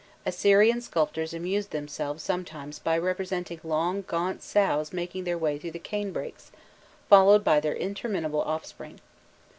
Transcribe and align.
Assyrian 0.25 0.81
sculptors 0.81 1.31
amused 1.31 1.69
themselves 1.69 2.23
sometimes 2.23 2.79
by 2.79 2.97
representing 2.97 3.61
long 3.63 4.01
gaunt 4.07 4.41
sows 4.41 4.91
making 4.91 5.25
their 5.25 5.37
way 5.37 5.59
through 5.59 5.69
the 5.69 5.77
cane 5.77 6.11
brakes, 6.11 6.51
followed 7.07 7.43
by 7.43 7.59
their 7.59 7.73
interminable 7.75 8.41
offspring. 8.41 8.99